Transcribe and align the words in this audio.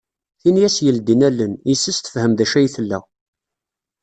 Tin 0.41 0.55
i 0.61 0.63
as-yeldin 0.67 1.25
allen, 1.29 1.53
yis-s 1.67 1.97
tefhem 1.99 2.31
d 2.37 2.39
acu 2.43 2.55
ay 2.59 2.67
tella. 2.75 2.99